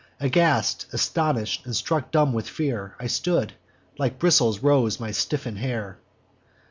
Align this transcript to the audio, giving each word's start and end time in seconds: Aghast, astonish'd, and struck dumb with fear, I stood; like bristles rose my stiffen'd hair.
Aghast, 0.19 0.87
astonish'd, 0.91 1.63
and 1.67 1.75
struck 1.75 2.09
dumb 2.09 2.33
with 2.33 2.49
fear, 2.49 2.95
I 2.99 3.05
stood; 3.05 3.53
like 3.99 4.17
bristles 4.17 4.63
rose 4.63 4.99
my 4.99 5.11
stiffen'd 5.11 5.59
hair. 5.59 5.99